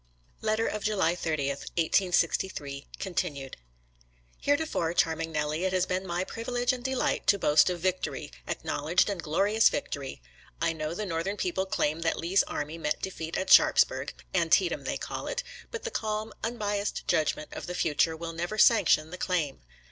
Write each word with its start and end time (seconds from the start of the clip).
XIII 0.41 0.45
GETTYSBUEG 0.45 0.47
(Letter 0.47 0.67
of 0.67 0.83
July 0.83 1.15
30, 1.15 1.47
1863, 1.49 2.87
Continued) 2.97 3.57
Heretofore, 4.39 4.95
Charming 4.95 5.31
Nellie, 5.31 5.63
it 5.63 5.73
has 5.73 5.85
been 5.85 6.07
my 6.07 6.23
privilege 6.23 6.73
and 6.73 6.83
delight 6.83 7.27
to 7.27 7.37
boast 7.37 7.69
of 7.69 7.81
victory— 7.81 8.31
ac 8.47 8.61
knowledged 8.63 9.11
and 9.11 9.21
glorious 9.21 9.69
victory. 9.69 10.19
I 10.59 10.73
know 10.73 10.95
the 10.95 11.05
Northern 11.05 11.37
people 11.37 11.67
claim 11.67 12.01
that 12.01 12.17
Lee's 12.17 12.41
army 12.47 12.79
met 12.79 12.99
de 13.03 13.11
feat 13.11 13.37
at 13.37 13.51
Sharpsburg— 13.51 14.15
^Antietam, 14.33 14.85
they 14.85 14.97
call 14.97 15.27
it— 15.27 15.43
^but 15.71 15.83
the 15.83 15.91
calm, 15.91 16.33
unbiased 16.43 17.07
judgment 17.07 17.53
of 17.53 17.67
the 17.67 17.75
future 17.75 18.17
will 18.17 18.33
never 18.33 18.57
sanction 18.57 19.11
the 19.11 19.19
claim. 19.19 19.61